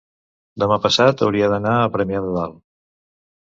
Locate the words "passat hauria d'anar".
0.85-1.75